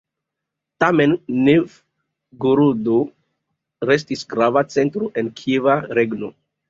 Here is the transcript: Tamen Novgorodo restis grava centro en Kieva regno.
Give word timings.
Tamen 0.83 1.11
Novgorodo 1.49 2.97
restis 3.91 4.27
grava 4.35 4.65
centro 4.77 5.13
en 5.23 5.31
Kieva 5.43 5.77
regno. 6.01 6.33